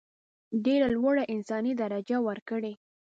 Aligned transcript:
ډېره 0.65 0.87
لوړه 0.95 1.23
انساني 1.35 1.73
درجه 1.81 2.17
ورکړي. 2.27 2.73